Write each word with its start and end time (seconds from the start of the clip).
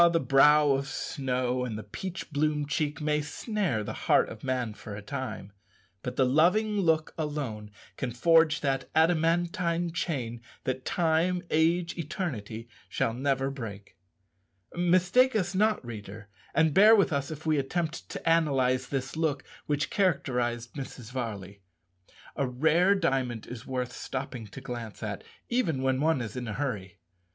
the 0.13 0.19
brow 0.19 0.71
of 0.71 0.87
snow 0.87 1.63
and 1.63 1.77
the 1.77 1.83
peach 1.83 2.31
bloom 2.31 2.65
cheek 2.65 2.99
may 2.99 3.21
snare 3.21 3.83
the 3.83 3.93
heart 4.09 4.29
of 4.29 4.43
man 4.43 4.73
for 4.73 4.95
a 4.95 5.01
time, 5.03 5.51
but 6.01 6.15
the 6.15 6.25
loving 6.25 6.79
look 6.79 7.13
alone 7.19 7.69
can 7.97 8.09
forge 8.09 8.61
that 8.61 8.89
adamantine 8.95 9.91
chain 9.93 10.41
that 10.63 10.85
time, 10.85 11.43
age, 11.51 11.95
eternity 11.99 12.67
shall 12.89 13.13
never 13.13 13.51
break. 13.51 13.95
Mistake 14.73 15.35
us 15.35 15.53
not, 15.53 15.85
reader, 15.85 16.29
and 16.55 16.73
bear 16.73 16.95
with 16.95 17.13
us 17.13 17.29
if 17.29 17.45
we 17.45 17.59
attempt 17.59 18.09
to 18.09 18.27
analyze 18.27 18.87
this 18.87 19.15
look 19.15 19.43
which 19.67 19.91
characterized 19.91 20.73
Mrs. 20.73 21.11
Varley. 21.11 21.61
A 22.35 22.47
rare 22.47 22.95
diamond 22.95 23.45
is 23.45 23.67
worth 23.67 23.93
stopping 23.93 24.47
to 24.47 24.61
glance 24.61 25.03
at, 25.03 25.23
even 25.47 25.83
when 25.83 26.01
one 26.01 26.21
is 26.21 26.35
in 26.35 26.47
a 26.47 26.53
hurry. 26.53 26.97